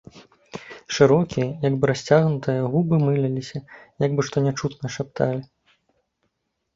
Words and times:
Шырокія, 0.95 1.47
як 1.67 1.73
бы 1.83 1.89
расцягнутыя, 1.91 2.61
губы 2.75 2.95
мыляліся, 3.03 3.57
як 4.05 4.11
бы 4.15 4.21
што 4.31 4.35
нячутнае 4.47 4.91
шапталі. 4.97 5.41